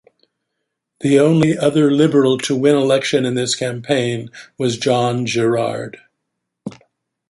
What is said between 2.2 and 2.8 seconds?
to win